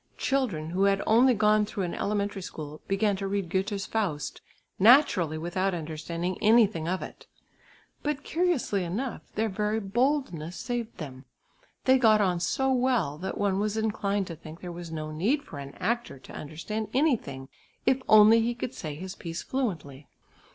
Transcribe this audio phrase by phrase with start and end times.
[0.17, 4.41] Children who had only gone through an elementary school, began to read Goethe's Faust,
[4.79, 7.27] naturally without understanding anything of it.
[8.01, 11.25] But curiously enough, their very boldness saved them;
[11.85, 15.43] they got on so well that one was inclined to think there was no need
[15.43, 17.47] for an actor to understand anything,
[17.85, 20.07] if only he could say his piece fluently.